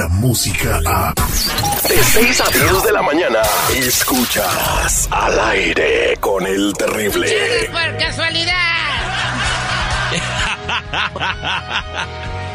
la 0.00 0.08
música 0.08 0.80
a... 0.86 1.12
De 1.86 2.02
6 2.02 2.40
a 2.40 2.50
10 2.50 2.84
de 2.84 2.92
la 2.92 3.02
mañana, 3.02 3.42
escuchas 3.76 5.06
al 5.10 5.38
aire 5.50 6.16
con 6.20 6.46
el 6.46 6.72
terrible. 6.72 7.68
Por 7.70 7.98
casualidad. 7.98 8.54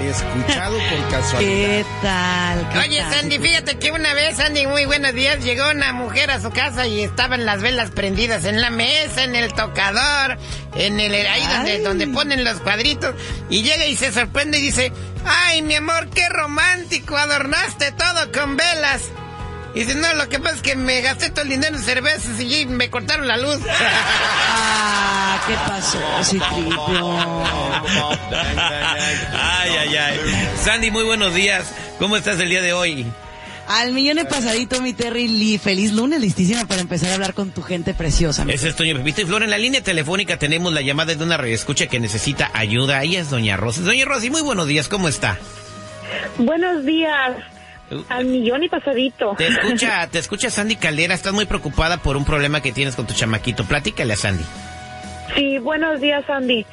Escuchado 0.02 0.78
por 0.78 1.10
casualidad. 1.12 1.40
¿Qué 1.40 1.86
tal? 2.02 2.70
¿Qué 2.70 2.80
Oye, 2.80 3.00
tal? 3.02 3.14
Sandy, 3.14 3.38
fíjate 3.38 3.78
que 3.78 3.92
una 3.92 4.16
vez, 4.16 4.38
Sandy, 4.38 4.66
muy 4.66 4.86
buenos 4.86 5.14
días, 5.14 5.44
llegó 5.44 5.70
una 5.70 5.94
mujer 5.94 6.32
a 6.32 6.42
su 6.42 6.50
casa 6.50 6.88
y 6.88 7.02
estaban 7.02 7.46
las 7.46 7.62
velas 7.62 7.92
prendidas 7.92 8.46
en 8.46 8.60
la 8.60 8.72
mesa, 8.72 9.24
en 9.24 9.36
el 9.36 9.54
tocador, 9.54 10.38
en 10.76 11.00
el 11.00 11.14
ahí 11.28 11.46
donde, 11.56 11.80
donde 11.84 12.08
ponen 12.08 12.44
los 12.44 12.60
cuadritos, 12.62 13.14
y 13.52 13.62
llega 13.62 13.86
y 13.86 13.96
se 13.96 14.12
sorprende 14.12 14.58
y 14.58 14.62
dice, 14.64 14.92
ay, 15.26 15.62
mi 15.62 15.76
amor, 15.76 16.10
qué 16.10 16.28
romántico, 16.30 17.18
adornaste 17.18 17.92
todo 17.92 18.32
con 18.32 18.58
velas. 18.58 19.10
Y 19.74 19.80
dice, 19.82 19.96
no, 19.96 20.14
lo 20.14 20.30
que 20.30 20.40
pasa 20.40 20.56
es 20.56 20.62
que 20.62 20.76
me 20.76 21.02
gasté 21.02 21.30
todo 21.30 21.42
el 21.42 21.50
dinero 21.50 21.76
en 21.76 21.84
cervezas 21.84 22.40
y 22.40 22.66
me 22.66 22.90
cortaron 22.90 23.28
la 23.28 23.36
luz. 23.36 23.60
Ah, 23.68 25.38
¿qué 25.46 25.56
pasó, 25.68 26.00
Citripio? 26.24 27.44
Ay, 29.34 29.72
ay, 29.80 29.98
ay. 29.98 30.50
Sandy, 30.64 30.92
muy 30.92 31.04
buenos 31.04 31.34
días. 31.34 31.66
¿Cómo 32.00 32.16
estás 32.16 32.40
el 32.40 32.50
día 32.50 32.62
de 32.62 32.72
hoy? 32.72 33.06
Al 33.68 33.94
millón 33.94 34.18
de 34.18 34.26
pasadito, 34.26 34.82
mi 34.82 34.94
Terry 34.94 35.28
Lee. 35.28 35.58
Feliz 35.58 35.92
lunes, 35.92 36.22
listísima 36.22 36.66
para 36.66 36.82
empezar 36.82 37.10
a 37.10 37.14
hablar 37.16 37.34
con 37.34 37.52
tu 37.52 37.62
gente 37.62 37.94
preciosa. 37.94 38.46
mi 38.46 38.54
Ese 38.54 38.70
es 38.70 38.76
Toño 38.76 38.96
Pepito 38.96 39.22
y 39.22 39.26
Flor. 39.26 39.44
En 39.44 39.50
la 39.50 39.58
línea 39.58 39.82
telefónica 39.82 40.38
tenemos 40.38 40.72
la 40.72 40.82
llamada 40.82 41.16
de 41.16 41.24
una 41.24 41.36
escucha 41.48 41.88
que 41.88 42.00
necesita 42.00 42.52
ayuda. 42.54 43.02
Ella 43.04 43.22
es 43.22 43.30
Doña 43.30 43.58
Rosy. 43.58 43.82
Doña 43.82 44.06
Rosy, 44.06 44.30
muy 44.30 44.42
buenos 44.42 44.68
días. 44.68 44.88
¿Cómo 44.88 45.08
está? 45.08 45.40
Buenos 46.38 46.86
días. 46.86 47.38
Al 48.10 48.26
millón 48.26 48.64
y 48.64 48.70
pasadito. 48.70 49.36
Te 49.38 49.48
escucha, 49.48 50.08
te 50.12 50.20
escucha 50.20 50.50
Sandy 50.50 50.76
Caldera. 50.76 51.14
Estás 51.14 51.34
muy 51.34 51.46
preocupada 51.46 51.98
por 51.98 52.18
un 52.18 52.26
problema 52.26 52.62
que 52.62 52.72
tienes 52.72 52.96
con 52.96 53.08
tu 53.08 53.14
chamaquito. 53.14 53.66
Platícale 53.66 54.14
a 54.14 54.18
Sandy. 54.18 54.44
Sí, 55.36 55.58
buenos 55.60 56.02
días, 56.02 56.24
Andy. 56.30 56.66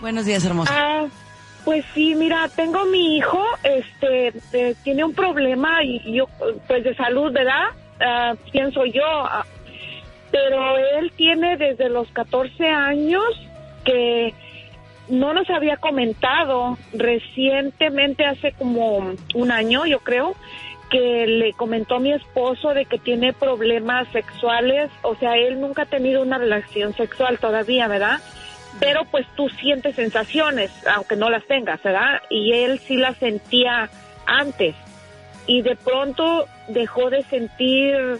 Buenos 0.00 0.24
días, 0.24 0.44
hermosa. 0.44 0.72
Ah, 0.74 1.06
pues 1.68 1.84
sí, 1.92 2.14
mira, 2.14 2.48
tengo 2.56 2.86
mi 2.86 3.18
hijo, 3.18 3.44
este, 3.62 4.32
eh, 4.54 4.74
tiene 4.84 5.04
un 5.04 5.12
problema 5.12 5.84
y 5.84 6.14
yo, 6.14 6.26
pues 6.66 6.82
de 6.82 6.94
salud, 6.94 7.30
¿verdad? 7.30 7.66
Ah, 8.00 8.34
pienso 8.50 8.86
yo, 8.86 9.04
ah, 9.04 9.44
pero 10.30 10.78
él 10.78 11.12
tiene 11.14 11.58
desde 11.58 11.90
los 11.90 12.08
14 12.12 12.68
años 12.68 13.22
que 13.84 14.32
no 15.10 15.34
nos 15.34 15.50
había 15.50 15.76
comentado 15.76 16.78
recientemente, 16.94 18.24
hace 18.24 18.52
como 18.52 19.12
un 19.34 19.50
año, 19.50 19.84
yo 19.84 19.98
creo, 19.98 20.36
que 20.88 21.26
le 21.26 21.52
comentó 21.52 21.96
a 21.96 22.00
mi 22.00 22.14
esposo 22.14 22.72
de 22.72 22.86
que 22.86 22.96
tiene 22.98 23.34
problemas 23.34 24.08
sexuales, 24.08 24.90
o 25.02 25.16
sea, 25.16 25.36
él 25.36 25.60
nunca 25.60 25.82
ha 25.82 25.86
tenido 25.86 26.22
una 26.22 26.38
relación 26.38 26.94
sexual 26.94 27.38
todavía, 27.38 27.88
¿verdad? 27.88 28.20
Pero 28.80 29.04
pues 29.10 29.26
tú 29.36 29.48
sientes 29.48 29.96
sensaciones, 29.96 30.70
aunque 30.86 31.16
no 31.16 31.30
las 31.30 31.44
tengas, 31.46 31.82
¿verdad? 31.82 32.22
Y 32.30 32.52
él 32.52 32.78
sí 32.78 32.96
las 32.96 33.16
sentía 33.16 33.90
antes. 34.26 34.74
Y 35.46 35.62
de 35.62 35.76
pronto 35.76 36.46
dejó 36.68 37.10
de 37.10 37.22
sentir, 37.24 38.18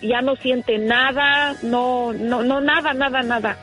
ya 0.00 0.22
no 0.22 0.36
siente 0.36 0.78
nada, 0.78 1.54
no, 1.62 2.12
no, 2.12 2.42
no, 2.42 2.60
nada, 2.60 2.94
nada, 2.94 3.22
nada. 3.22 3.56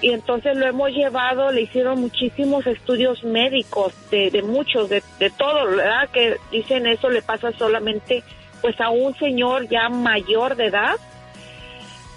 Y 0.00 0.10
entonces 0.10 0.56
lo 0.56 0.66
hemos 0.66 0.90
llevado, 0.90 1.52
le 1.52 1.62
hicieron 1.62 2.00
muchísimos 2.00 2.66
estudios 2.66 3.22
médicos, 3.22 3.94
de, 4.10 4.30
de 4.30 4.42
muchos, 4.42 4.88
de, 4.88 5.02
de 5.20 5.30
todo, 5.30 5.66
¿verdad? 5.76 6.08
Que 6.12 6.38
dicen 6.50 6.86
eso 6.86 7.08
le 7.08 7.22
pasa 7.22 7.52
solamente 7.52 8.24
pues 8.62 8.80
a 8.80 8.90
un 8.90 9.14
señor 9.16 9.68
ya 9.68 9.88
mayor 9.88 10.56
de 10.56 10.66
edad. 10.66 10.96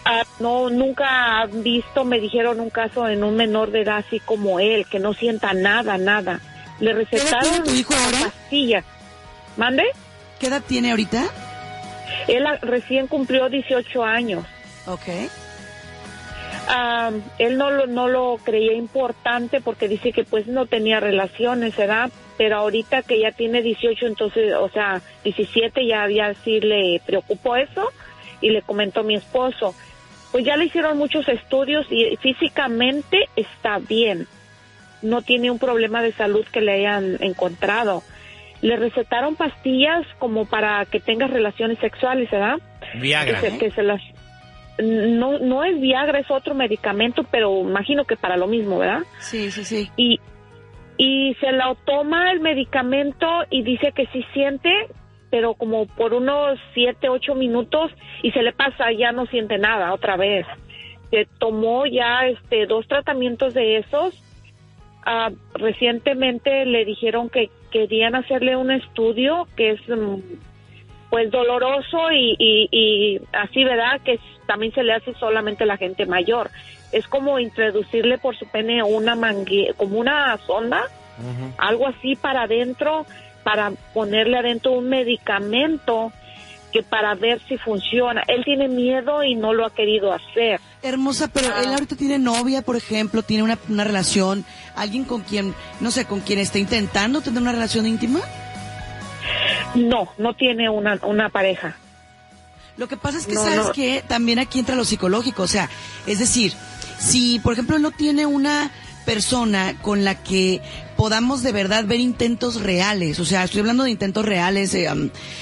Ah, 0.07 0.23
no, 0.39 0.69
nunca 0.69 1.41
han 1.41 1.63
visto, 1.63 2.05
me 2.05 2.19
dijeron 2.19 2.59
un 2.59 2.69
caso 2.69 3.07
en 3.07 3.23
un 3.23 3.35
menor 3.35 3.71
de 3.71 3.81
edad 3.81 3.97
así 3.97 4.19
como 4.19 4.59
él, 4.59 4.85
que 4.85 4.99
no 4.99 5.13
sienta 5.13 5.53
nada, 5.53 5.97
nada. 5.97 6.39
Le 6.79 6.93
recetaron 6.93 7.63
tu 7.63 7.71
hijo 7.71 7.93
ahora? 7.95 8.19
pastillas. 8.19 8.85
¿Mande? 9.57 9.83
¿Qué 10.39 10.47
edad 10.47 10.61
tiene 10.65 10.91
ahorita? 10.91 11.23
Él 12.27 12.45
recién 12.61 13.07
cumplió 13.07 13.49
18 13.49 14.03
años. 14.03 14.45
Ok. 14.85 15.07
Ah, 16.67 17.11
él 17.39 17.57
no 17.57 17.71
lo, 17.71 17.87
no 17.87 18.07
lo 18.07 18.37
creía 18.43 18.73
importante 18.73 19.61
porque 19.61 19.87
dice 19.87 20.11
que 20.11 20.23
pues 20.23 20.45
no 20.45 20.67
tenía 20.67 20.99
relaciones, 20.99 21.75
¿verdad? 21.75 22.11
Pero 22.37 22.57
ahorita 22.57 23.01
que 23.03 23.19
ya 23.19 23.31
tiene 23.31 23.61
18, 23.61 24.05
entonces, 24.05 24.53
o 24.53 24.69
sea, 24.69 25.01
17 25.23 25.87
ya, 25.87 26.07
ya 26.09 26.33
sí 26.43 26.59
le 26.59 27.01
preocupó 27.05 27.55
eso 27.55 27.91
y 28.41 28.49
le 28.49 28.61
comentó 28.61 29.03
mi 29.03 29.15
esposo. 29.15 29.73
Pues 30.35 30.43
ya 30.43 30.57
le 30.57 30.65
hicieron 30.65 30.97
muchos 30.97 31.29
estudios 31.29 31.87
y 31.89 32.17
físicamente 32.17 33.29
está 33.37 33.79
bien. 33.79 34.27
No 35.01 35.21
tiene 35.21 35.49
un 35.49 35.59
problema 35.59 36.01
de 36.01 36.11
salud 36.11 36.45
que 36.51 36.59
le 36.59 36.73
hayan 36.73 37.23
encontrado. 37.23 38.03
Le 38.59 38.75
recetaron 38.75 39.37
pastillas 39.37 40.05
como 40.19 40.43
para 40.45 40.83
que 40.87 40.99
tenga 40.99 41.27
relaciones 41.27 41.79
sexuales, 41.79 42.29
¿verdad? 42.29 42.57
Viagra. 42.99 43.39
que 43.39 43.49
se, 43.49 43.57
que 43.57 43.71
se 43.71 43.81
las 43.81 44.01
no 44.83 45.39
no 45.39 45.63
es 45.63 45.79
Viagra 45.79 46.19
es 46.19 46.29
otro 46.29 46.53
medicamento 46.53 47.23
pero 47.31 47.61
imagino 47.61 48.03
que 48.03 48.17
para 48.17 48.35
lo 48.35 48.47
mismo 48.47 48.77
verdad 48.79 49.03
Sí, 49.19 49.49
sí, 49.49 49.63
sí. 49.63 49.89
y 49.95 50.19
y 50.97 51.33
se 51.39 51.53
lo 51.53 51.75
toma 51.85 52.29
el 52.33 52.41
medicamento 52.41 53.25
y 53.49 53.63
dice 53.63 53.93
que 53.95 54.05
sí 54.07 54.25
siente 54.33 54.69
pero 55.29 55.53
como 55.53 55.85
por 55.85 56.13
unos 56.13 56.59
siete 56.73 57.09
ocho 57.09 57.35
minutos 57.35 57.91
y 58.21 58.31
se 58.31 58.43
le 58.43 58.53
pasa 58.53 58.91
ya 58.91 59.11
no 59.11 59.25
siente 59.27 59.57
nada 59.57 59.93
otra 59.93 60.17
vez 60.17 60.45
se 61.11 61.27
tomó 61.39 61.85
ya 61.85 62.27
este 62.27 62.65
dos 62.65 62.87
tratamientos 62.87 63.53
de 63.53 63.77
esos 63.77 64.21
Ah, 65.07 65.29
recientemente 65.53 66.65
le 66.65 66.83
dijeron 66.83 67.29
que 67.29 67.51
querían 67.69 68.15
hacerle 68.15 68.55
un 68.55 68.71
estudio 68.71 69.47
que 69.55 69.71
es 69.71 69.81
mm, 69.87 70.15
pues 71.11 71.29
doloroso 71.29 72.11
y, 72.11 72.35
y, 72.39 72.69
y 72.71 73.21
así, 73.31 73.63
¿verdad? 73.63 74.01
Que 74.03 74.19
también 74.47 74.73
se 74.73 74.83
le 74.83 74.93
hace 74.93 75.13
solamente 75.13 75.63
a 75.63 75.67
la 75.67 75.77
gente 75.77 76.07
mayor. 76.07 76.49
Es 76.91 77.07
como 77.07 77.37
introducirle 77.37 78.17
por 78.17 78.35
su 78.35 78.47
pene 78.47 78.81
una 78.81 79.13
mangue, 79.13 79.75
como 79.77 79.99
una 79.99 80.35
sonda, 80.39 80.85
algo 81.57 81.87
así 81.87 82.15
para 82.15 82.43
adentro, 82.43 83.05
para 83.45 83.71
ponerle 83.93 84.39
adentro 84.39 84.71
un 84.71 84.89
medicamento 84.89 86.11
que 86.73 86.81
para 86.81 87.13
ver 87.13 87.39
si 87.47 87.57
funciona. 87.59 88.23
Él 88.27 88.43
tiene 88.43 88.67
miedo 88.67 89.23
y 89.23 89.35
no 89.35 89.53
lo 89.53 89.67
ha 89.67 89.69
querido 89.69 90.11
hacer. 90.11 90.59
Hermosa, 90.81 91.27
pero 91.27 91.55
él 91.61 91.67
ahorita 91.69 91.95
tiene 91.95 92.17
novia, 92.17 92.63
por 92.63 92.75
ejemplo, 92.75 93.21
tiene 93.21 93.43
una, 93.43 93.59
una 93.69 93.83
relación, 93.83 94.43
alguien 94.75 95.05
con 95.05 95.21
quien, 95.21 95.53
no 95.79 95.91
sé, 95.91 96.05
con 96.05 96.21
quien 96.21 96.39
está 96.39 96.57
intentando 96.57 97.21
tener 97.21 97.39
una 97.39 97.51
relación 97.51 97.85
íntima. 97.85 98.19
No, 99.75 100.09
no 100.17 100.33
tiene 100.33 100.69
una, 100.69 100.99
una 101.03 101.29
pareja. 101.29 101.77
Lo 102.77 102.87
que 102.87 102.97
pasa 102.97 103.19
es 103.19 103.27
que, 103.27 103.35
No, 103.35 103.43
¿sabes 103.43 103.67
no. 103.67 103.71
que 103.71 104.03
También 104.07 104.39
aquí 104.39 104.57
entra 104.57 104.75
lo 104.75 104.85
psicológico, 104.85 105.43
o 105.43 105.47
sea, 105.47 105.69
es 106.07 106.17
decir, 106.17 106.53
si, 106.97 107.39
por 107.39 107.53
ejemplo, 107.53 107.77
no 107.77 107.91
tiene 107.91 108.25
una 108.25 108.71
persona 109.05 109.75
con 109.83 110.03
la 110.03 110.15
que 110.23 110.61
podamos 110.95 111.43
de 111.43 111.51
verdad 111.51 111.85
ver 111.85 111.99
intentos 111.99 112.61
reales, 112.61 113.19
o 113.19 113.25
sea, 113.25 113.43
estoy 113.43 113.61
hablando 113.61 113.83
de 113.83 113.91
intentos 113.91 114.25
reales, 114.25 114.73
eh, 114.73 114.89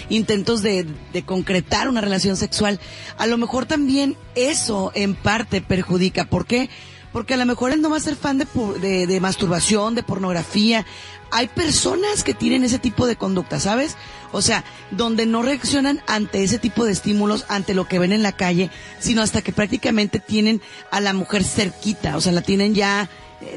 intentos 0.10 0.62
de, 0.62 0.86
de 1.14 1.24
concretar 1.24 1.88
una 1.88 2.02
relación 2.02 2.38
sexual, 2.38 2.80
a 3.18 3.28
lo 3.28 3.38
mejor 3.38 3.66
también 3.66 4.18
eso 4.36 4.92
en 4.96 5.16
parte 5.16 5.62
perjudica. 5.62 6.26
¿Por 6.26 6.46
qué? 6.46 6.70
Porque 7.12 7.36
a 7.36 7.38
lo 7.38 7.46
mejor 7.46 7.72
él 7.72 7.82
no 7.82 7.92
va 7.92 7.98
a 7.98 8.02
ser 8.02 8.16
fan 8.16 8.40
de, 8.40 8.48
de, 8.82 9.06
de 9.06 9.20
masturbación, 9.20 9.94
de 9.94 10.02
pornografía. 10.02 10.86
Hay 11.30 11.48
personas 11.48 12.24
que 12.24 12.34
tienen 12.34 12.64
ese 12.64 12.80
tipo 12.80 13.06
de 13.06 13.16
conducta, 13.16 13.60
¿sabes? 13.60 13.98
O 14.32 14.42
sea, 14.42 14.64
donde 14.90 15.28
no 15.28 15.44
reaccionan 15.44 16.02
ante 16.08 16.44
ese 16.44 16.58
tipo 16.58 16.86
de 16.86 16.92
estímulos, 16.92 17.46
ante 17.50 17.76
lo 17.76 17.88
que 17.88 18.00
ven 18.00 18.14
en 18.14 18.24
la 18.24 18.32
calle, 18.32 18.72
sino 19.00 19.22
hasta 19.22 19.44
que 19.44 19.52
prácticamente 19.52 20.20
tienen 20.20 20.62
a 20.90 21.02
la 21.02 21.14
mujer 21.14 21.44
cerquita, 21.44 22.18
o 22.18 22.22
sea, 22.22 22.32
la 22.32 22.42
tienen 22.42 22.74
ya, 22.74 23.10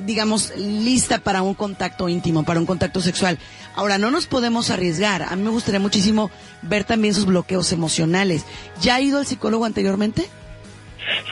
digamos, 0.03 0.57
lista 0.57 1.19
para 1.19 1.43
un 1.43 1.55
contacto 1.55 2.09
íntimo, 2.09 2.45
para 2.45 2.61
un 2.61 2.67
contacto 2.67 3.01
sexual. 3.01 3.39
Ahora, 3.75 3.99
no 3.99 4.11
nos 4.11 4.27
podemos 4.27 4.71
arriesgar. 4.71 5.23
A 5.23 5.37
mí 5.37 5.43
me 5.43 5.51
gustaría 5.51 5.81
muchísimo 5.81 6.31
ver 6.63 6.85
también 6.85 7.15
sus 7.15 7.27
bloqueos 7.27 7.73
emocionales. 7.73 8.45
¿Ya 8.81 8.97
ha 8.97 9.01
ido 9.01 9.19
al 9.19 9.27
psicólogo 9.27 9.65
anteriormente? 9.65 10.29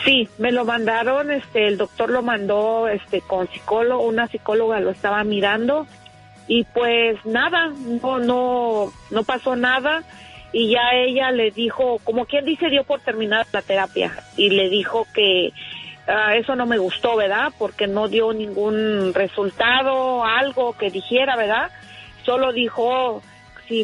Sí, 0.05 0.29
me 0.39 0.53
lo 0.53 0.65
mandaron, 0.65 1.31
este, 1.31 1.67
el 1.67 1.79
doctor 1.79 2.11
lo 2.11 2.23
mandó, 2.23 2.89
este, 2.89 3.21
con 3.21 3.49
psicólogo, 3.51 4.05
una 4.05 4.29
psicóloga 4.29 4.79
lo 4.81 4.91
estaba 4.91 5.25
mirando 5.25 5.87
y 6.47 6.65
pues 6.65 7.17
nada, 7.25 7.73
no, 8.03 8.19
no, 8.19 8.93
no 9.11 9.25
pasó 9.25 9.56
nada 9.56 10.05
y 10.53 10.71
ya 10.71 10.93
ella 10.95 11.33
le 11.33 11.51
dijo, 11.51 11.99
como 12.05 12.27
quien 12.27 12.45
dice, 12.45 12.71
dio 12.71 12.85
por 12.85 13.01
terminar 13.01 13.47
la 13.53 13.62
terapia 13.62 14.12
y 14.37 14.51
le 14.51 14.69
dijo 14.69 15.06
que 15.12 15.53
ah, 16.06 16.37
eso 16.37 16.55
no 16.56 16.67
me 16.67 16.79
gustó, 16.79 17.17
¿verdad? 17.17 17.53
Porque 17.59 17.87
no 17.87 18.09
dio 18.09 18.33
ningún 18.33 19.12
resultado, 19.15 20.25
algo 20.25 20.77
que 20.77 20.91
dijera, 20.91 21.37
¿verdad? 21.37 21.71
Solo 22.25 22.53
dijo, 22.53 23.23
si 23.69 23.82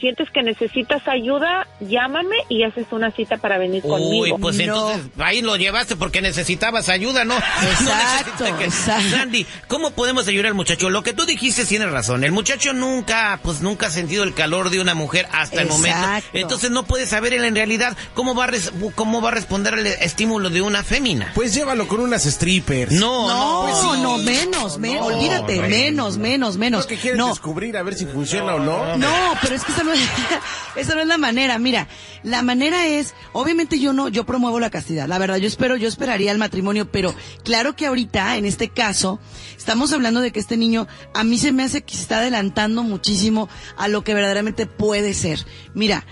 sientes 0.00 0.28
que 0.30 0.42
necesitas 0.42 1.06
ayuda, 1.06 1.66
llámame 1.80 2.36
y 2.48 2.62
haces 2.64 2.86
una 2.90 3.10
cita 3.10 3.36
para 3.36 3.58
venir 3.58 3.82
Uy, 3.84 3.90
conmigo. 3.90 4.38
pues 4.38 4.56
No. 4.56 4.62
entonces 4.62 5.02
ahí 5.18 5.40
lo 5.42 5.56
llevaste 5.56 5.96
porque 5.96 6.20
necesitabas 6.20 6.88
ayuda, 6.88 7.24
¿no? 7.24 7.34
Exacto, 7.62 8.44
No 8.50 8.58
que- 8.58 8.64
exacto. 8.64 9.10
Sandy, 9.10 9.46
¿cómo 9.68 9.90
podemos 9.92 10.26
ayudar 10.28 10.46
al 10.46 10.54
muchacho? 10.54 10.90
Lo 10.90 11.02
que 11.02 11.12
tú 11.12 11.24
dijiste 11.26 11.64
tiene 11.64 11.86
razón. 11.86 12.24
El 12.24 12.32
muchacho 12.32 12.72
nunca, 12.72 13.40
pues 13.42 13.60
nunca 13.60 13.86
ha 13.86 13.90
sentido 13.90 14.24
el 14.24 14.34
calor 14.34 14.70
de 14.70 14.80
una 14.80 14.94
mujer 14.94 15.26
hasta 15.32 15.62
el 15.62 15.68
momento. 15.68 15.98
Entonces 16.32 16.70
no 16.70 16.84
puede 16.84 17.06
saber 17.06 17.32
él 17.34 17.44
en 17.44 17.54
realidad 17.54 17.96
cómo 18.14 18.34
va 18.34 18.44
a, 18.44 18.46
res- 18.48 18.72
cómo 18.94 19.20
va 19.20 19.28
a 19.30 19.32
responder 19.32 19.74
al 19.74 19.86
estímulo 19.86 20.50
de 20.50 20.60
una 20.62 20.82
fémina. 20.82 21.32
Pues 21.34 21.54
llévalo 21.54 21.86
con 21.88 22.00
unas 22.00 22.24
strippers. 22.24 22.92
No, 22.92 23.28
No, 23.28 23.96
no, 23.96 24.12
pues 24.14 24.20
sí. 24.22 24.24
menos, 24.24 24.78
menos, 24.78 25.06
olvídate, 25.06 25.56
no. 25.56 25.68
menos, 25.68 26.18
menos, 26.18 26.56
menos. 26.56 26.82
Lo 26.82 26.86
que 26.88 26.96
quieres 26.96 27.18
No, 27.18 27.28
descubrir 27.28 27.76
a 27.76 27.82
ver 27.82 27.94
si 27.94 28.06
funciona 28.06 28.54
o 28.54 28.58
no. 28.58 28.87
No, 28.96 29.34
pero 29.42 29.54
es 29.54 29.64
que 29.64 29.72
esa 29.72 29.82
no 29.82 29.92
es, 29.92 30.00
esa 30.76 30.94
no 30.94 31.00
es 31.00 31.06
la 31.06 31.18
manera. 31.18 31.58
Mira, 31.58 31.88
la 32.22 32.42
manera 32.42 32.86
es, 32.86 33.14
obviamente 33.32 33.78
yo 33.78 33.92
no, 33.92 34.08
yo 34.08 34.24
promuevo 34.24 34.60
la 34.60 34.70
castidad. 34.70 35.08
La 35.08 35.18
verdad, 35.18 35.36
yo 35.36 35.46
espero, 35.46 35.76
yo 35.76 35.88
esperaría 35.88 36.32
el 36.32 36.38
matrimonio, 36.38 36.90
pero 36.90 37.14
claro 37.44 37.76
que 37.76 37.86
ahorita, 37.86 38.36
en 38.36 38.44
este 38.44 38.68
caso, 38.68 39.20
estamos 39.56 39.92
hablando 39.92 40.20
de 40.20 40.30
que 40.30 40.40
este 40.40 40.56
niño, 40.56 40.86
a 41.14 41.24
mí 41.24 41.38
se 41.38 41.52
me 41.52 41.64
hace 41.64 41.82
que 41.82 41.94
se 41.94 42.02
está 42.02 42.18
adelantando 42.18 42.82
muchísimo 42.82 43.48
a 43.76 43.88
lo 43.88 44.04
que 44.04 44.14
verdaderamente 44.14 44.66
puede 44.66 45.14
ser. 45.14 45.44
Mira, 45.74 46.04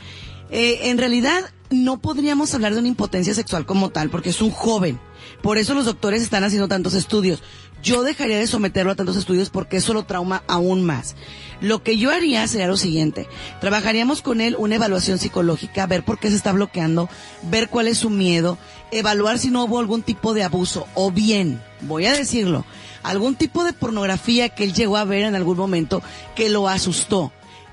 eh, 0.50 0.90
en 0.90 0.98
realidad 0.98 1.50
no 1.70 1.98
podríamos 1.98 2.54
hablar 2.54 2.72
de 2.74 2.80
una 2.80 2.88
impotencia 2.88 3.34
sexual 3.34 3.66
como 3.66 3.90
tal, 3.90 4.10
porque 4.10 4.30
es 4.30 4.40
un 4.40 4.50
joven. 4.50 5.00
Por 5.42 5.58
eso 5.58 5.74
los 5.74 5.84
doctores 5.84 6.22
están 6.22 6.44
haciendo 6.44 6.68
tantos 6.68 6.94
estudios. 6.94 7.42
Yo 7.82 8.02
dejaría 8.02 8.38
de 8.38 8.46
someterlo 8.46 8.92
a 8.92 8.96
tantos 8.96 9.16
estudios 9.16 9.50
porque 9.50 9.76
eso 9.76 9.92
lo 9.92 10.04
trauma 10.04 10.42
aún 10.48 10.84
más. 10.84 11.14
Lo 11.60 11.82
que 11.82 11.96
yo 11.96 12.10
haría 12.10 12.46
sería 12.48 12.66
lo 12.66 12.76
siguiente. 12.76 13.28
Trabajaríamos 13.60 14.22
con 14.22 14.40
él 14.40 14.56
una 14.58 14.74
evaluación 14.74 15.18
psicológica, 15.18 15.86
ver 15.86 16.04
por 16.04 16.18
qué 16.18 16.30
se 16.30 16.36
está 16.36 16.52
bloqueando, 16.52 17.08
ver 17.42 17.68
cuál 17.68 17.88
es 17.88 17.98
su 17.98 18.10
miedo, 18.10 18.58
evaluar 18.90 19.38
si 19.38 19.50
no 19.50 19.64
hubo 19.64 19.78
algún 19.78 20.02
tipo 20.02 20.34
de 20.34 20.42
abuso 20.42 20.86
o 20.94 21.10
bien, 21.10 21.62
voy 21.82 22.06
a 22.06 22.12
decirlo, 22.12 22.64
algún 23.02 23.36
tipo 23.36 23.64
de 23.64 23.72
pornografía 23.72 24.48
que 24.48 24.64
él 24.64 24.74
llegó 24.74 24.96
a 24.96 25.04
ver 25.04 25.22
en 25.22 25.34
algún 25.34 25.56
momento 25.56 26.02
que 26.34 26.48
lo 26.48 26.68
asustó. 26.68 27.32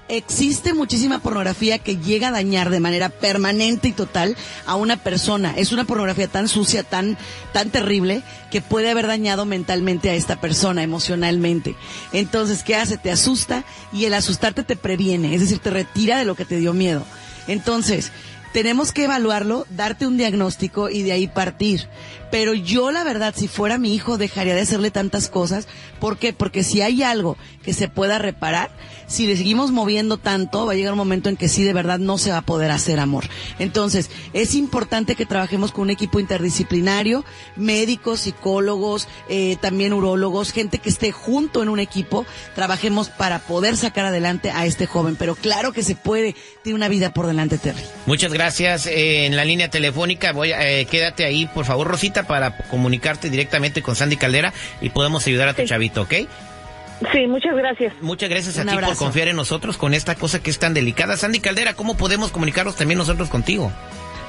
Existe 0.10 0.74
muchísima 0.74 1.20
pornografía 1.20 1.80
que 1.80 1.98
llega 1.98 2.28
a 2.28 2.32
dañar 2.32 2.70
de 2.70 2.82
manera 2.82 3.10
permanente 3.10 3.88
y 3.88 3.94
total 3.94 4.36
a 4.66 4.76
una 4.76 4.98
persona. 4.98 5.54
Es 5.56 5.72
una 5.72 5.86
pornografía 5.86 6.28
tan 6.28 6.48
sucia, 6.50 6.84
tan, 6.84 7.18
tan 7.54 7.70
terrible, 7.70 8.22
que 8.52 8.62
puede 8.62 8.92
haber 8.92 9.08
dañado 9.08 9.46
mentalmente 9.46 10.10
a 10.10 10.16
esta 10.16 10.42
persona, 10.42 10.84
emocionalmente. 10.84 11.76
Entonces, 12.12 12.64
¿qué 12.64 12.76
hace? 12.76 12.98
Te 12.98 13.12
asusta 13.12 13.64
y 13.94 14.06
el 14.06 14.14
asustarte 14.14 14.64
te 14.64 14.76
previene, 14.76 15.36
es 15.36 15.42
decir, 15.42 15.60
te 15.60 15.70
retira 15.70 16.18
de 16.18 16.26
lo 16.26 16.36
que 16.36 16.46
te 16.46 16.58
dio 16.58 16.74
miedo. 16.74 17.04
Entonces, 17.48 18.12
tenemos 18.54 18.92
que 18.92 19.06
evaluarlo, 19.06 19.66
darte 19.72 20.06
un 20.06 20.16
diagnóstico 20.16 20.88
y 20.90 21.02
de 21.02 21.12
ahí 21.12 21.28
partir. 21.28 21.90
Pero 22.30 22.54
yo, 22.54 22.92
la 22.92 23.04
verdad, 23.04 23.34
si 23.36 23.48
fuera 23.48 23.80
mi 23.80 23.96
hijo, 23.96 24.20
dejaría 24.20 24.54
de 24.54 24.62
hacerle 24.62 24.92
tantas 24.92 25.28
cosas. 25.28 25.68
¿Por 26.00 26.20
qué? 26.20 26.34
Porque 26.34 26.64
si 26.64 26.82
hay 26.82 27.02
algo 27.02 27.36
que 27.64 27.74
se 27.74 27.88
pueda 27.88 28.20
reparar, 28.20 28.70
si 29.08 29.28
le 29.28 29.38
seguimos 29.38 29.72
moviendo 29.72 30.18
tanto, 30.18 30.66
va 30.66 30.74
a 30.74 30.76
llegar 30.76 30.94
un 30.94 30.98
momento 30.98 31.30
en 31.30 31.38
que 31.38 31.50
sí, 31.50 31.64
de 31.64 31.74
verdad, 31.74 32.00
no 32.00 32.18
se 32.18 32.32
va 32.32 32.38
a 32.38 32.42
poder 32.42 32.72
hacer 32.72 33.00
amor. 33.00 33.26
Entonces, 33.60 34.10
es 34.34 34.56
importante 34.56 35.16
que 35.16 35.26
trabajemos 35.26 35.72
con 35.72 35.84
un 35.84 35.90
equipo 35.90 36.20
interdisciplinario, 36.20 37.26
médicos, 37.56 38.22
psicólogos, 38.22 39.08
eh, 39.30 39.58
también 39.62 39.94
urólogos, 39.94 40.52
gente 40.52 40.78
que 40.80 40.90
esté 40.90 41.12
junto 41.12 41.64
en 41.64 41.70
un 41.70 41.80
equipo, 41.80 42.26
trabajemos 42.56 43.10
para 43.10 43.40
poder 43.40 43.78
sacar 43.78 44.06
adelante 44.06 44.52
a 44.52 44.66
este 44.66 44.86
joven. 44.86 45.16
Pero 45.16 45.36
claro 45.36 45.74
que 45.74 45.84
se 45.84 45.96
puede, 45.96 46.36
tiene 46.64 46.76
una 46.76 46.88
vida 46.88 47.14
por 47.14 47.28
delante, 47.28 47.58
Terry. 47.58 47.82
Muchas 48.06 48.32
gracias. 48.34 48.86
Eh, 48.86 49.26
en 49.26 49.36
la 49.36 49.46
línea 49.46 49.70
telefónica, 49.70 50.32
voy 50.32 50.52
a, 50.52 50.70
eh, 50.70 50.86
quédate 50.86 51.26
ahí, 51.26 51.46
por 51.48 51.66
favor, 51.66 51.88
Rosita, 51.88 52.28
para 52.28 52.58
comunicarte 52.70 53.30
directamente 53.30 53.82
con 53.82 53.96
Sandy 53.96 54.18
Caldera 54.18 54.54
y 54.82 54.90
podemos 54.90 55.26
ayudar 55.28 55.50
a 55.50 55.54
tu 55.54 55.62
Sí. 55.64 55.68
chavito, 55.68 56.02
¿ok? 56.04 56.14
Sí, 57.12 57.28
muchas 57.28 57.56
gracias. 57.56 57.94
Muchas 58.02 58.30
gracias 58.30 58.58
a 58.58 58.66
ti 58.66 58.76
por 58.76 58.96
confiar 58.96 59.28
en 59.28 59.36
nosotros 59.36 59.78
con 59.78 59.94
esta 59.94 60.16
cosa 60.16 60.42
que 60.42 60.50
es 60.50 60.60
tan 60.60 60.74
delicada. 60.74 61.18
Sandy 61.18 61.40
Caldera, 61.40 61.74
¿cómo 61.74 61.98
podemos 61.98 62.32
comunicarnos 62.32 62.76
también 62.76 62.98
nosotros 62.98 63.30
contigo? 63.30 63.72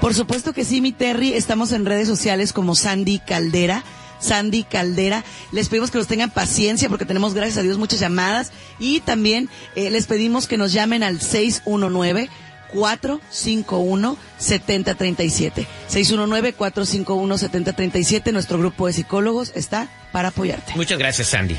Por 0.00 0.14
supuesto 0.14 0.52
que 0.52 0.64
sí, 0.64 0.81
mi 0.81 0.93
Terry. 0.93 1.34
Estamos 1.34 1.72
en 1.72 1.87
redes 1.87 2.08
sociales 2.08 2.52
como 2.52 2.75
Sandy 2.75 3.20
Caldera. 3.20 3.84
Sandy 4.19 4.64
Caldera. 4.64 5.25
Les 5.52 5.69
pedimos 5.69 5.90
que 5.90 5.99
nos 5.99 6.06
tengan 6.06 6.31
paciencia 6.31 6.88
porque 6.88 7.05
tenemos, 7.05 7.34
gracias 7.34 7.58
a 7.58 7.62
Dios, 7.62 7.78
muchas 7.78 8.00
llamadas. 8.00 8.52
Y 8.78 9.00
también 9.00 9.49
eh, 9.76 9.90
les 9.90 10.06
pedimos 10.06 10.46
que 10.46 10.56
nos 10.56 10.72
llamen 10.72 11.02
al 11.02 11.20
619 11.20 12.28
451 12.72 14.16
7037. 14.38 15.66
619 15.88 16.52
451 16.55 17.38
7037. 17.38 18.32
Nuestro 18.32 18.58
grupo 18.58 18.87
de 18.87 18.93
psicólogos 18.93 19.52
está 19.55 19.88
para 20.12 20.28
apoyarte. 20.28 20.72
Muchas 20.75 20.99
gracias, 20.99 21.28
Sandy. 21.28 21.56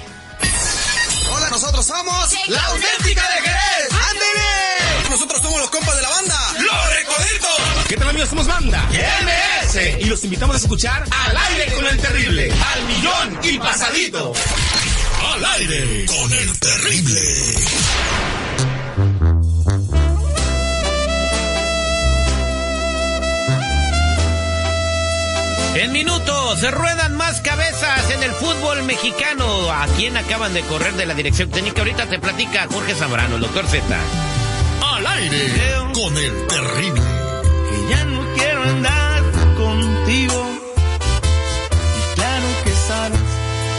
Nosotros 1.50 1.86
somos 1.86 2.34
La 2.48 2.66
Auténtica 2.66 3.22
de 3.22 3.42
Jerez. 3.42 3.90
¡Ándele! 3.92 5.10
Nosotros 5.10 5.42
somos 5.42 5.60
los 5.62 5.70
compas 5.70 5.96
de 5.96 6.02
la 6.02 6.10
banda 6.10 6.54
Los 6.60 6.96
Recoditos. 6.96 7.88
¿Qué 7.88 7.98
tal 7.98 8.10
amigos? 8.10 8.30
Somos 8.30 8.48
banda. 8.48 8.84
MS. 8.90 10.02
Y 10.02 10.06
los 10.06 10.24
invitamos 10.24 10.56
a 10.56 10.60
escuchar 10.60 11.04
Al 11.10 11.38
aire 11.38 11.74
con 11.74 11.86
el 11.86 11.98
terrible. 11.98 12.52
Al 12.52 12.84
millón 12.86 13.40
y 13.44 13.60
pasadito. 13.60 14.34
Al 15.34 15.46
aire 15.46 16.06
con 16.06 16.34
el 16.34 16.60
terrible. 16.60 18.35
En 25.76 25.92
minutos 25.92 26.60
se 26.60 26.72
ruedan 26.72 27.18
más 27.18 27.42
cabezas 27.42 28.10
en 28.10 28.24
el 28.24 28.32
fútbol 28.32 28.84
mexicano. 28.84 29.70
¿A 29.70 29.86
quién 29.98 30.16
acaban 30.16 30.54
de 30.54 30.62
correr 30.62 30.94
de 30.94 31.06
la 31.06 31.14
dirección 31.14 31.50
técnica? 31.50 31.82
Ahorita 31.82 32.06
te 32.06 32.18
platica 32.18 32.66
Jorge 32.72 32.96
Zambrano, 32.96 33.36
el 33.36 33.42
doctor 33.42 33.68
Z. 33.68 33.84
Al 34.82 35.06
aire 35.06 35.76
con 35.94 36.18
el 36.18 36.48
terrible. 36.48 37.02
que 37.70 37.90
ya 37.90 38.06
no 38.06 38.34
quiero 38.36 38.64
andar 38.64 39.24
contigo. 39.58 40.46
Y 42.00 42.16
claro 42.16 42.48
que 42.64 42.72
sabes 42.72 43.20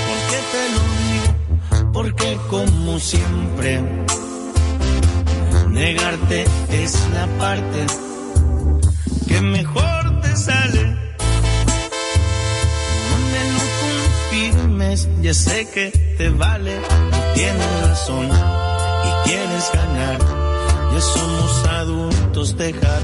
por 0.06 0.18
qué 0.30 0.40
te 0.52 0.64
lo 0.74 0.82
digo, 1.00 1.92
porque 1.92 2.38
como 2.50 2.98
siempre, 2.98 3.82
negarte 5.68 6.44
es 6.72 7.08
la 7.14 7.26
parte 7.38 7.86
que 9.26 9.40
mejor 9.40 10.20
te 10.20 10.36
sale. 10.36 11.05
Ya 15.22 15.34
sé 15.34 15.66
que 15.72 15.90
te 16.16 16.28
vale, 16.30 16.72
y 16.72 17.34
tienes 17.34 17.80
razón, 17.82 18.26
y 18.26 19.28
quieres 19.28 19.70
ganar. 19.72 20.18
Ya 20.92 21.00
somos 21.00 21.66
adultos, 21.66 22.56
de 22.56 22.72
jugar. 22.72 23.02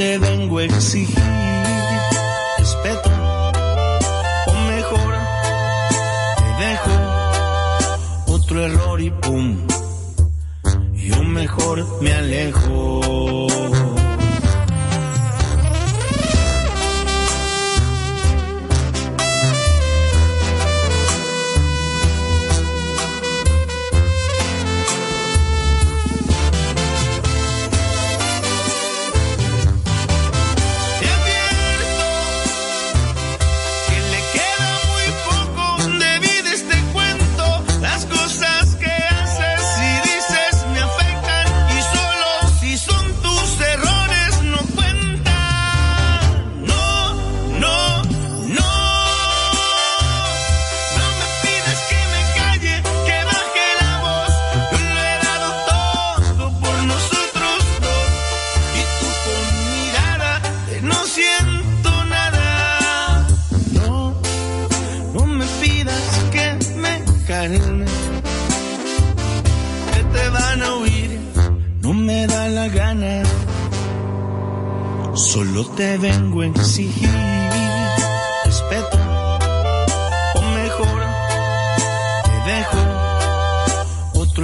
Te 0.00 0.16
vengo 0.16 0.56
a 0.56 0.64
exigir. 0.64 1.14
Respeto 2.56 3.10
o 4.46 4.52
mejor 4.74 5.12
te 6.38 6.64
dejo 6.64 8.34
otro 8.34 8.64
error 8.64 8.98
y 9.02 9.10
pum. 9.10 9.58
Yo 10.94 11.22
mejor 11.22 11.86
me 12.00 12.14
alejo 12.14 13.49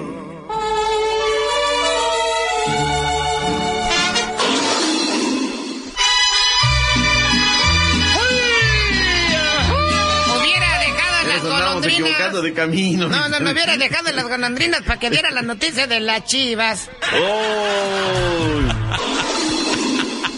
Golondrinas. 11.75 12.11
equivocando 12.11 12.43
de 12.43 12.53
camino. 12.53 13.09
No, 13.09 13.29
no, 13.29 13.41
no 13.41 13.51
hubiera 13.51 13.77
dejado 13.77 14.13
las 14.13 14.29
golondrinas 14.29 14.83
para 14.83 14.99
que 14.99 15.11
diera 15.11 15.31
la 15.31 15.43
noticia 15.43 15.87
de 15.87 16.01
las 16.01 16.25
chivas. 16.25 16.89
¡Oh! 17.15 18.61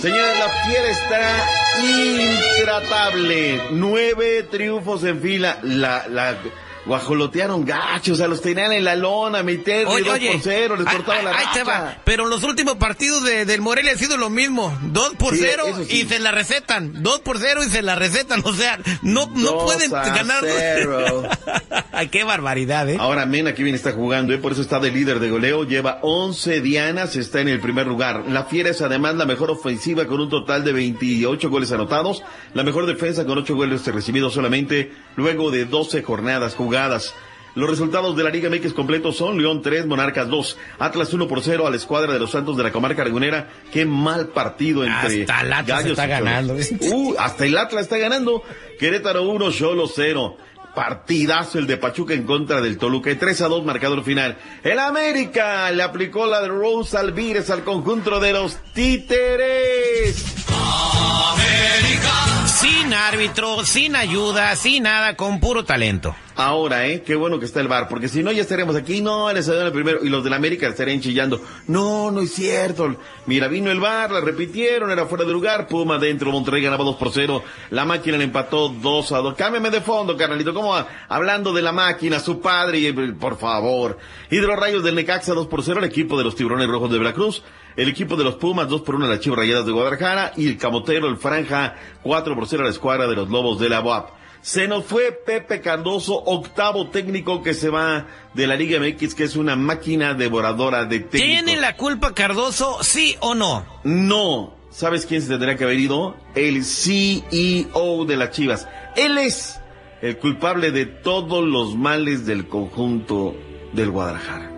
Señores, 0.01 0.39
la 0.39 0.51
fiera 0.67 0.91
está 0.91 1.49
intratable. 2.59 3.63
Nueve 3.71 4.43
triunfos 4.51 5.03
en 5.05 5.21
fila. 5.23 5.59
La, 5.63 6.07
la 6.09 6.37
guajolotearon 6.87 7.65
gachos, 7.65 8.15
o 8.15 8.17
sea, 8.17 8.29
los 8.29 8.41
tenían 8.43 8.73
en 8.73 8.85
la 8.85 8.95
lona, 8.97 9.43
meter 9.43 9.87
Oye, 9.87 10.05
2 10.05 10.15
oye, 10.15 10.33
por 10.33 10.41
0, 10.43 10.77
les 10.77 10.87
cortaba 10.95 11.23
la 11.23 11.31
ahí 11.39 11.47
te 11.55 11.63
va. 11.65 11.97
Pero 12.05 12.27
los 12.27 12.43
últimos 12.45 12.77
partidos 12.77 13.25
de, 13.25 13.45
del 13.45 13.61
Morelia 13.61 13.93
ha 13.93 13.97
sido 13.97 14.17
lo 14.17 14.31
mismo. 14.31 14.77
Dos 14.83 15.15
por 15.17 15.35
Sí, 15.35 15.41
cero 15.43 15.65
sí. 15.89 16.01
y 16.01 16.05
se 16.09 16.19
la 16.19 16.31
recetan. 16.31 17.03
Dos 17.03 17.21
por 17.21 17.39
cero 17.39 17.63
y 17.65 17.71
se 17.71 17.83
la 17.83 17.95
recetan. 17.95 18.43
O 18.45 18.53
sea, 18.53 18.79
no, 19.03 19.27
no 19.35 19.51
Dos 19.53 19.65
pueden 19.65 19.91
ganar. 19.91 20.43
cero. 20.43 21.23
Ay, 21.93 22.09
qué 22.09 22.25
barbaridad, 22.25 22.89
¿eh? 22.91 22.97
Ahora 23.01 23.25
Mena 23.27 23.55
que 23.55 23.63
bien 23.63 23.75
está 23.75 23.93
jugando, 23.93 24.33
¿eh? 24.35 24.39
por 24.39 24.53
eso 24.53 24.61
está 24.63 24.79
de 24.81 24.91
líder 24.91 25.21
de 25.21 25.31
goleo, 25.31 25.65
lleva 25.65 25.99
11 26.03 26.61
dianas, 26.61 27.17
está 27.17 27.41
en 27.41 27.49
el 27.49 27.61
primer 27.61 27.87
lugar. 27.87 28.25
La 28.29 28.45
Fiera 28.45 28.71
es 28.71 28.83
además 28.83 29.15
la 29.15 29.25
mejor 29.27 29.51
ofensiva 29.51 30.07
con 30.07 30.21
un 30.21 30.29
total 30.29 30.65
de 30.65 30.73
28 30.73 31.49
goles 31.49 31.73
anotados, 31.73 32.23
la 32.53 32.63
mejor 32.63 32.87
defensa 32.87 33.25
con 33.25 33.39
8 33.39 33.55
goles 33.55 33.87
recibidos 33.87 34.35
solamente 34.35 34.93
luego 35.17 35.51
de 35.51 35.65
12 35.65 36.03
jornadas 36.03 36.55
jugadas. 36.55 36.74
Los 37.55 37.71
resultados 37.71 38.17
de 38.17 38.25
la 38.25 38.31
Liga 38.31 38.51
MX 38.51 38.73
completos 38.73 39.17
son 39.17 39.41
León 39.41 39.63
3, 39.63 39.87
Monarcas 39.87 40.29
2, 40.29 40.59
Atlas 40.81 41.13
1 41.13 41.29
por 41.29 41.41
0 41.41 41.67
a 41.67 41.71
la 41.71 41.77
escuadra 41.77 42.13
de 42.13 42.19
los 42.19 42.33
Santos 42.33 42.57
de 42.57 42.65
la 42.65 42.73
comarca 42.73 43.03
aragonera. 43.03 43.49
Qué 43.73 43.87
mal 43.87 44.29
partido 44.29 44.85
entre 44.85 45.23
Hasta 45.23 45.41
el 45.41 45.53
Atlas 45.53 45.67
Gallos 45.67 45.91
está 45.93 46.07
ganando. 46.07 46.55
Uh, 46.55 47.15
hasta 47.17 47.47
el 47.47 47.57
Atlas 47.57 47.85
está 47.85 47.99
ganando. 47.99 48.43
Querétaro 48.79 49.23
1, 49.23 49.53
Cholo 49.53 49.87
0. 49.87 50.37
Partidazo 50.75 51.61
el 51.61 51.69
de 51.69 51.77
Pachuca 51.77 52.15
en 52.15 52.25
contra 52.25 52.61
del 52.61 52.77
Toluca. 52.77 53.13
Y 53.13 53.15
3 53.15 53.43
a 53.43 53.49
2 53.49 53.65
marcador 53.65 54.03
final. 54.03 54.37
El 54.65 54.81
América 54.81 55.71
le 55.71 55.85
aplicó 55.85 56.27
la 56.27 56.43
de 56.43 56.49
Rose 56.49 56.97
Alvírez 56.99 57.51
al 57.51 57.63
conjunto 57.63 58.19
de 58.19 58.33
los 58.33 58.57
títeres. 58.73 60.25
Sin 62.47 62.93
árbitro, 62.93 63.65
sin 63.65 63.95
ayuda, 63.95 64.57
sin 64.57 64.83
nada, 64.83 65.15
con 65.15 65.39
puro 65.39 65.65
talento. 65.65 66.17
Ahora, 66.37 66.89
¿eh? 66.89 67.03
Qué 67.07 67.15
bueno 67.15 67.39
que 67.39 67.45
está 67.45 67.61
el 67.61 67.69
bar, 67.69 67.87
porque 67.89 68.09
si 68.09 68.25
no 68.25 68.33
ya 68.33 68.43
estaríamos 68.43 68.75
aquí, 68.75 69.01
no, 69.01 69.31
en 69.31 69.37
el 69.37 69.73
primero, 69.73 70.01
y 70.05 70.09
los 70.09 70.25
del 70.25 70.33
América 70.33 70.67
estarían 70.67 71.01
chillando. 71.01 71.41
No, 71.69 72.11
no 72.11 72.23
es 72.23 72.33
cierto. 72.33 72.97
Mira, 73.27 73.47
vino 73.47 73.71
el 73.71 73.79
bar, 73.79 74.11
la 74.11 74.21
repitieron, 74.21 74.91
era 74.91 75.07
fuera 75.07 75.25
de 75.25 75.33
lugar, 75.33 75.69
Puma 75.69 75.97
dentro, 75.99 76.33
Monterrey 76.33 76.61
ganaba 76.61 76.83
2 76.83 76.97
por 76.97 77.13
0, 77.13 77.41
la 77.71 77.85
máquina 77.85 78.17
le 78.19 78.25
empató 78.25 78.69
2 78.69 79.13
a 79.13 79.19
2. 79.19 79.35
Cámbiame 79.35 79.71
de 79.71 79.81
fondo, 79.81 80.17
carnalito, 80.17 80.53
como 80.53 80.75
a- 80.75 80.89
hablando 81.09 81.53
de 81.53 81.63
la 81.63 81.71
máquina, 81.71 82.19
su 82.19 82.41
padre, 82.41 82.79
y, 82.79 82.93
por 83.13 83.39
favor. 83.39 83.97
Y 84.29 84.37
de 84.37 84.43
los 84.49 84.57
rayos 84.59 84.83
del 84.83 84.97
Necaxa 84.97 85.35
2 85.35 85.47
por 85.47 85.63
0, 85.63 85.79
el 85.79 85.85
equipo 85.87 86.19
de 86.19 86.25
los 86.25 86.35
tiburones 86.35 86.67
rojos 86.67 86.91
de 86.91 86.99
Veracruz, 86.99 87.45
el 87.77 87.89
equipo 87.89 88.17
de 88.17 88.25
los 88.25 88.35
Pumas 88.35 88.69
2 88.69 88.81
por 88.83 88.97
1 88.97 89.07
a 89.07 89.09
las 89.09 89.21
Chivas 89.21 89.39
Rayadas 89.39 89.67
de 89.67 89.73
Guadalajara, 89.73 90.33
y 90.37 90.49
el 90.49 90.59
Camotero, 90.59 91.07
el 91.09 91.17
Franja 91.17 91.77
4 92.03 92.35
por 92.35 92.49
0 92.49 92.63
a 92.63 92.67
la 92.67 92.73
escuadra 92.73 93.07
de 93.07 93.15
los 93.15 93.29
Lobos 93.31 93.61
de 93.61 93.69
la 93.69 93.81
UAP. 93.81 94.24
Se 94.45 94.69
nos 94.69 94.85
fue 94.85 95.11
Pepe 95.25 95.63
Cardoso, 95.63 96.23
octavo 96.23 96.89
técnico 96.89 97.43
que 97.43 97.55
se 97.55 97.71
va 97.71 98.07
de 98.35 98.47
la 98.47 98.57
Liga 98.57 98.79
MX, 98.79 99.15
que 99.15 99.25
es 99.25 99.37
una 99.37 99.57
máquina 99.57 100.13
devoradora 100.13 100.85
de 100.85 101.01
técnicos. 101.01 101.45
¿Tiene 101.47 101.57
la 101.59 101.79
culpa 101.79 102.13
Cardoso, 102.13 102.83
sí 102.83 103.17
o 103.21 103.35
no? 103.35 103.65
No. 103.85 104.53
¿Sabes 104.69 105.07
quién 105.07 105.23
se 105.23 105.29
tendría 105.29 105.57
que 105.57 105.65
haber 105.65 105.79
ido? 105.81 106.15
El 106.35 106.63
CEO 106.63 108.05
de 108.05 108.17
las 108.19 108.33
Chivas. 108.33 108.69
Él 108.97 109.17
es 109.17 109.59
el 110.03 110.19
culpable 110.19 110.73
de 110.73 110.85
todos 110.85 111.43
los 111.43 111.75
males 111.75 112.27
del 112.27 112.47
conjunto 112.47 113.35
del 113.73 113.91
Guadalajara. 113.93 114.51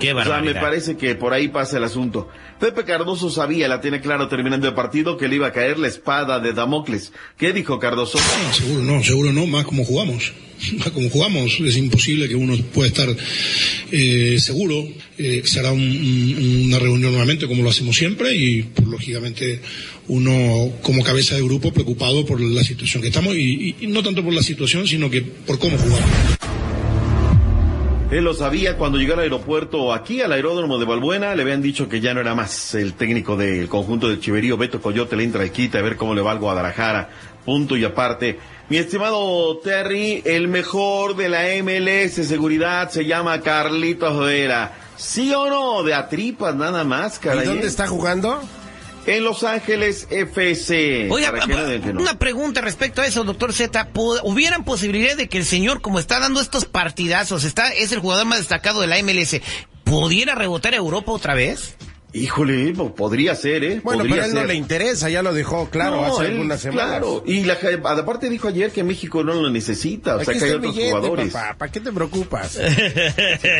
Qué 0.00 0.12
O 0.12 0.16
sea, 0.16 0.24
me 0.24 0.30
barbaridad. 0.30 0.60
parece 0.60 0.96
que 0.96 1.14
por 1.14 1.34
ahí 1.34 1.46
pasa 1.46 1.76
el 1.76 1.84
asunto. 1.84 2.28
Pepe 2.60 2.84
Cardoso 2.84 3.30
sabía, 3.30 3.66
la 3.68 3.80
tiene 3.80 4.00
claro 4.02 4.28
terminando 4.28 4.68
el 4.68 4.74
partido, 4.74 5.16
que 5.16 5.28
le 5.28 5.36
iba 5.36 5.46
a 5.46 5.52
caer 5.52 5.78
la 5.78 5.88
espada 5.88 6.38
de 6.40 6.52
Damocles. 6.52 7.12
¿Qué 7.38 7.52
dijo 7.54 7.78
Cardoso? 7.78 8.18
Seguro 8.52 8.82
no, 8.84 9.02
seguro 9.02 9.32
no, 9.32 9.46
más 9.46 9.64
como 9.64 9.84
jugamos. 9.84 10.32
Más 10.78 10.90
como 10.90 11.08
jugamos, 11.08 11.58
es 11.58 11.76
imposible 11.78 12.28
que 12.28 12.34
uno 12.34 12.54
pueda 12.74 12.88
estar 12.88 13.08
eh, 13.92 14.36
seguro. 14.38 14.86
Eh, 15.16 15.40
se 15.46 15.58
hará 15.58 15.72
un- 15.72 15.80
un- 15.80 16.64
una 16.66 16.78
reunión 16.78 17.12
nuevamente 17.12 17.46
como 17.46 17.62
lo 17.62 17.70
hacemos 17.70 17.96
siempre 17.96 18.36
y 18.36 18.64
pues, 18.64 18.86
lógicamente 18.86 19.62
uno 20.08 20.70
como 20.82 21.02
cabeza 21.02 21.34
de 21.36 21.42
grupo 21.42 21.72
preocupado 21.72 22.26
por 22.26 22.42
la 22.42 22.62
situación 22.62 23.00
que 23.00 23.08
estamos 23.08 23.34
y, 23.36 23.40
y- 23.70 23.76
y 23.80 23.86
no 23.86 24.02
tanto 24.02 24.22
por 24.22 24.34
la 24.34 24.42
situación 24.42 24.86
sino 24.86 25.08
que 25.10 25.22
por 25.22 25.58
cómo 25.58 25.78
jugamos. 25.78 26.29
Él 28.10 28.24
lo 28.24 28.34
sabía 28.34 28.76
cuando 28.76 28.98
llegó 28.98 29.12
al 29.12 29.20
aeropuerto 29.20 29.92
aquí, 29.92 30.20
al 30.20 30.32
aeródromo 30.32 30.78
de 30.78 30.84
Balbuena, 30.84 31.32
le 31.36 31.42
habían 31.42 31.62
dicho 31.62 31.88
que 31.88 32.00
ya 32.00 32.12
no 32.12 32.20
era 32.20 32.34
más 32.34 32.74
el 32.74 32.94
técnico 32.94 33.36
del 33.36 33.68
conjunto 33.68 34.08
del 34.08 34.18
Chiverío, 34.18 34.56
Beto 34.56 34.80
Coyote, 34.80 35.14
le 35.14 35.22
entra 35.22 35.46
y 35.46 35.50
quita 35.50 35.78
a 35.78 35.82
ver 35.82 35.94
cómo 35.94 36.12
le 36.12 36.20
va 36.20 36.32
al 36.32 36.40
Guadalajara, 36.40 37.08
punto 37.44 37.76
y 37.76 37.84
aparte. 37.84 38.40
Mi 38.68 38.78
estimado 38.78 39.56
Terry, 39.58 40.22
el 40.24 40.48
mejor 40.48 41.14
de 41.14 41.28
la 41.28 41.42
MLS 41.62 42.26
seguridad 42.26 42.90
se 42.90 43.04
llama 43.04 43.42
Carlitos 43.42 44.18
Vera. 44.18 44.72
¿Sí 44.96 45.32
o 45.32 45.48
no? 45.48 45.84
De 45.84 45.94
atripas 45.94 46.56
nada 46.56 46.82
más, 46.82 47.20
caray. 47.20 47.44
¿Y 47.44 47.46
dónde 47.46 47.68
está 47.68 47.86
jugando? 47.86 48.42
En 49.06 49.24
Los 49.24 49.44
Ángeles 49.44 50.06
FC. 50.10 51.08
Oiga, 51.10 51.32
una 52.00 52.18
pregunta 52.18 52.60
respecto 52.60 53.00
a 53.02 53.06
eso, 53.06 53.24
doctor 53.24 53.52
Z. 53.52 53.92
¿pu- 53.92 54.20
¿Hubieran 54.22 54.64
posibilidad 54.64 55.16
de 55.16 55.28
que 55.28 55.38
el 55.38 55.44
señor, 55.44 55.80
como 55.80 55.98
está 55.98 56.20
dando 56.20 56.40
estos 56.40 56.64
partidazos, 56.66 57.44
está, 57.44 57.68
es 57.72 57.92
el 57.92 57.98
jugador 58.00 58.26
más 58.26 58.38
destacado 58.38 58.80
de 58.80 58.86
la 58.86 59.02
MLS, 59.02 59.40
pudiera 59.84 60.34
rebotar 60.34 60.74
a 60.74 60.76
Europa 60.76 61.12
otra 61.12 61.34
vez? 61.34 61.76
Híjole, 62.12 62.72
po- 62.72 62.94
podría 62.94 63.34
ser, 63.36 63.62
¿eh? 63.62 63.80
Bueno, 63.84 64.00
podría 64.00 64.14
pero 64.16 64.24
a 64.24 64.28
él 64.28 64.34
no 64.34 64.44
le 64.44 64.54
interesa, 64.54 65.08
ya 65.10 65.22
lo 65.22 65.32
dejó 65.32 65.70
claro 65.70 65.96
No, 66.00 66.06
hace 66.06 66.26
él, 66.26 66.32
algunas 66.32 66.60
semanas. 66.60 66.86
Claro, 66.88 67.22
y 67.24 67.44
la, 67.44 67.56
aparte 67.84 68.28
dijo 68.28 68.48
ayer 68.48 68.72
que 68.72 68.82
México 68.82 69.22
no 69.22 69.34
lo 69.34 69.48
necesita, 69.50 70.16
o 70.16 70.24
sea 70.24 70.34
que 70.34 70.44
hay 70.44 70.50
otros 70.50 70.74
billete, 70.74 70.90
jugadores. 70.90 71.32
papá, 71.32 71.54
¿para 71.58 71.70
qué 71.72 71.80
te 71.80 71.92
preocupas? 71.92 72.58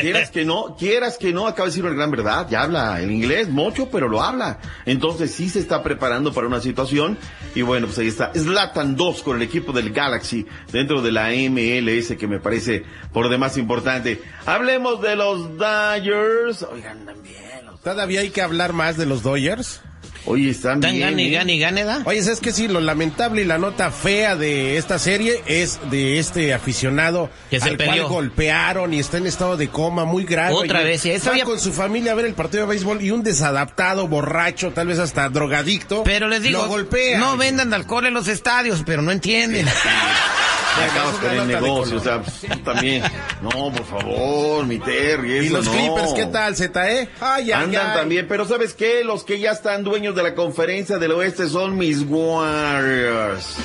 Quieras 0.01 0.31
que 0.31 0.43
no, 0.45 0.75
quieras 0.77 1.17
que 1.17 1.31
no, 1.31 1.47
acaba 1.47 1.67
de 1.67 1.71
decir 1.71 1.85
una 1.85 1.95
gran 1.95 2.11
verdad, 2.11 2.47
ya 2.49 2.63
habla 2.63 3.01
el 3.01 3.11
inglés 3.11 3.47
mucho, 3.49 3.89
pero 3.89 4.07
lo 4.09 4.21
habla. 4.21 4.59
Entonces 4.85 5.31
sí 5.31 5.49
se 5.49 5.59
está 5.59 5.81
preparando 5.81 6.33
para 6.33 6.47
una 6.47 6.59
situación 6.59 7.17
y 7.55 7.61
bueno, 7.61 7.87
pues 7.87 7.99
ahí 7.99 8.07
está. 8.07 8.31
Zlatan 8.35 8.95
2 8.95 9.23
con 9.23 9.37
el 9.37 9.43
equipo 9.43 9.71
del 9.71 9.91
Galaxy 9.91 10.45
dentro 10.71 11.01
de 11.01 11.11
la 11.11 11.29
MLS 11.29 12.17
que 12.17 12.27
me 12.27 12.39
parece 12.39 12.83
por 13.13 13.29
demás 13.29 13.57
importante. 13.57 14.21
Hablemos 14.45 15.01
de 15.01 15.15
los 15.15 15.57
Dodgers. 15.57 16.63
Oigan, 16.63 17.05
también. 17.05 17.50
¿Todavía 17.83 18.21
hay 18.21 18.29
que 18.29 18.41
hablar 18.41 18.73
más 18.73 18.97
de 18.97 19.05
los 19.05 19.23
Dodgers? 19.23 19.81
Oye, 20.25 20.51
están 20.51 20.81
Tan 20.81 20.91
bien. 20.91 21.09
gane, 21.09 21.27
¿eh? 21.27 21.31
gane, 21.31 21.57
gane, 21.57 21.83
da. 21.83 22.03
Oye, 22.05 22.21
¿sabes 22.21 22.41
qué? 22.41 22.51
Sí, 22.51 22.67
lo 22.67 22.79
lamentable 22.79 23.41
y 23.41 23.45
la 23.45 23.57
nota 23.57 23.89
fea 23.89 24.35
de 24.35 24.77
esta 24.77 24.99
serie 24.99 25.41
es 25.47 25.79
de 25.89 26.19
este 26.19 26.53
aficionado 26.53 27.31
Que 27.49 27.59
se 27.59 27.69
al 27.69 27.77
cual 27.77 28.03
golpearon 28.03 28.93
y 28.93 28.99
está 28.99 29.17
en 29.17 29.25
estado 29.25 29.57
de 29.57 29.69
coma 29.69 30.05
muy 30.05 30.23
grave. 30.25 30.53
Otra 30.53 30.83
Y 30.83 30.85
vez, 30.85 31.05
y 31.07 31.13
había- 31.27 31.43
con 31.43 31.59
su 31.59 31.73
familia 31.73 32.11
a 32.11 32.15
ver 32.15 32.25
el 32.25 32.35
partido 32.35 32.63
de 32.65 32.69
béisbol 32.69 33.01
y 33.01 33.09
un 33.09 33.23
desadaptado, 33.23 34.07
borracho, 34.07 34.71
tal 34.73 34.87
vez 34.87 34.99
hasta 34.99 35.27
drogadicto. 35.29 36.03
Pero 36.03 36.27
les 36.27 36.43
digo, 36.43 36.61
lo 36.61 36.67
golpea. 36.67 37.17
no 37.17 37.35
vendan 37.35 37.73
alcohol 37.73 38.05
en 38.05 38.13
los 38.13 38.27
estadios, 38.27 38.83
pero 38.85 39.01
no 39.01 39.11
entienden. 39.11 39.65
Acabas 40.79 41.15
con 41.15 41.31
el 41.31 41.47
negocio, 41.47 41.97
o 41.97 41.99
sea, 41.99 42.21
pues, 42.21 42.63
también. 42.63 43.03
No, 43.41 43.49
por 43.71 43.85
favor, 43.85 44.65
mi 44.65 44.79
Terry, 44.79 45.45
¿Y 45.45 45.49
los 45.49 45.65
no. 45.65 45.71
Clippers 45.71 46.13
qué 46.13 46.25
tal, 46.27 46.55
ZE? 46.55 46.69
Ay, 46.73 47.09
ay, 47.19 47.51
Andan 47.51 47.87
ay. 47.91 47.97
también, 47.97 48.27
pero 48.27 48.45
¿sabes 48.45 48.73
qué? 48.73 49.03
Los 49.03 49.23
que 49.23 49.39
ya 49.39 49.51
están 49.51 49.83
dueños 49.83 50.15
de 50.15 50.23
la 50.23 50.33
conferencia 50.33 50.97
del 50.97 51.11
oeste 51.11 51.47
son 51.49 51.77
mis 51.77 52.03
Warriors. 52.07 53.57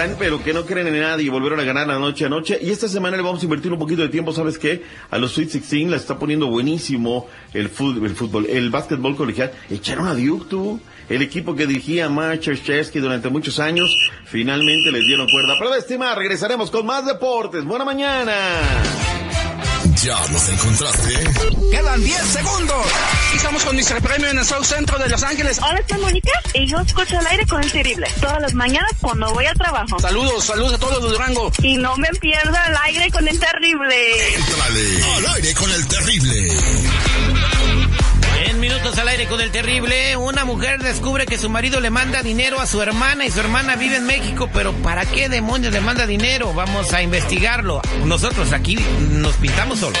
Están, 0.00 0.16
pero 0.18 0.42
que 0.42 0.54
no 0.54 0.64
creen 0.64 0.86
en 0.86 0.98
nadie 0.98 1.26
y 1.26 1.28
volvieron 1.28 1.60
a 1.60 1.62
ganar 1.62 1.86
la 1.86 1.98
noche 1.98 2.24
a 2.24 2.30
noche. 2.30 2.58
Y 2.62 2.70
esta 2.70 2.88
semana 2.88 3.18
le 3.18 3.22
vamos 3.22 3.42
a 3.42 3.44
invertir 3.44 3.70
un 3.70 3.78
poquito 3.78 4.00
de 4.00 4.08
tiempo, 4.08 4.32
¿sabes 4.32 4.56
qué? 4.56 4.82
A 5.10 5.18
los 5.18 5.32
Sweet 5.32 5.52
16 5.52 5.90
la 5.90 5.96
está 5.98 6.18
poniendo 6.18 6.46
buenísimo 6.46 7.28
el 7.52 7.68
fútbol, 7.68 8.06
el, 8.06 8.16
fútbol, 8.16 8.46
el 8.46 8.70
básquetbol 8.70 9.14
colegial. 9.14 9.52
Echaron 9.68 10.08
a 10.08 10.14
Duke, 10.14 10.46
tú. 10.48 10.80
El 11.10 11.20
equipo 11.20 11.54
que 11.54 11.66
dirigía 11.66 12.08
Mark 12.08 12.40
Krzyzewski 12.40 12.98
durante 12.98 13.28
muchos 13.28 13.58
años, 13.58 13.94
finalmente 14.24 14.90
les 14.90 15.04
dieron 15.04 15.28
cuerda. 15.28 15.56
Pero 15.58 15.70
de 15.70 15.80
estimar, 15.80 16.16
regresaremos 16.16 16.70
con 16.70 16.86
más 16.86 17.04
deportes. 17.04 17.62
Buena 17.64 17.84
mañana. 17.84 18.32
Ya 20.02 20.18
los 20.32 20.48
encontraste. 20.48 21.12
Quedan 21.70 22.02
10 22.02 22.22
segundos. 22.22 22.86
Y 23.32 23.36
estamos 23.36 23.64
con 23.64 23.76
Mr. 23.76 24.02
Premio 24.02 24.28
en 24.28 24.38
el 24.38 24.44
South 24.44 24.64
Centro 24.64 24.98
de 24.98 25.08
Los 25.08 25.22
Ángeles. 25.22 25.58
Hola, 25.58 25.80
soy 25.88 26.00
Mónica 26.00 26.30
y 26.52 26.66
yo 26.66 26.78
escucho 26.80 27.18
al 27.18 27.26
aire 27.28 27.46
con 27.46 27.62
el 27.62 27.70
terrible. 27.70 28.08
Todas 28.20 28.40
las 28.40 28.54
mañanas 28.54 28.90
cuando 29.00 29.32
voy 29.32 29.46
al 29.46 29.56
trabajo. 29.56 29.98
Saludos, 30.00 30.44
saludos 30.44 30.74
a 30.74 30.78
todos 30.78 30.94
los 30.94 31.04
de 31.04 31.10
Durango. 31.10 31.52
Y 31.62 31.76
no 31.76 31.96
me 31.96 32.08
pierdo 32.20 32.56
al 32.56 32.76
aire 32.84 33.10
con 33.10 33.28
el 33.28 33.38
terrible. 33.38 34.34
Entrale 34.34 35.04
al 35.16 35.34
aire 35.36 35.54
con 35.54 35.70
el 35.70 35.86
terrible. 35.86 36.48
En 38.46 38.58
minutos 38.58 38.98
al 38.98 39.08
aire 39.08 39.26
con 39.26 39.40
el 39.40 39.50
terrible, 39.50 40.16
una 40.16 40.44
mujer 40.44 40.82
descubre 40.82 41.26
que 41.26 41.38
su 41.38 41.48
marido 41.50 41.78
le 41.80 41.90
manda 41.90 42.22
dinero 42.22 42.60
a 42.60 42.66
su 42.66 42.82
hermana 42.82 43.26
y 43.26 43.30
su 43.30 43.38
hermana 43.38 43.76
vive 43.76 43.96
en 43.96 44.06
México, 44.06 44.48
pero 44.52 44.72
¿para 44.72 45.04
qué 45.04 45.28
demonios 45.28 45.72
le 45.72 45.80
manda 45.80 46.06
dinero? 46.06 46.52
Vamos 46.54 46.92
a 46.92 47.02
investigarlo. 47.02 47.80
Nosotros 48.04 48.52
aquí 48.52 48.76
nos 49.10 49.36
pintamos 49.36 49.78
solos. 49.78 50.00